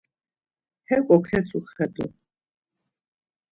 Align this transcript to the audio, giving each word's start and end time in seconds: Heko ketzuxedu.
Heko 0.87 1.17
ketzuxedu. 1.27 2.05